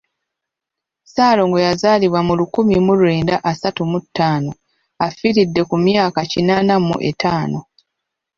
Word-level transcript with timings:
Ssaalongo 1.03 1.57
yazaalibwa 1.67 2.19
mu 2.27 2.33
lukumi 2.39 2.75
mu 2.85 2.93
lwenda 2.99 3.35
asatu 3.51 3.81
mu 3.91 3.99
ttaano 4.05 4.51
afiiridde 5.05 5.61
ku 5.69 5.75
myaka 5.85 6.19
kinaana 6.31 6.75
mu 6.87 6.95
etaano. 7.09 7.59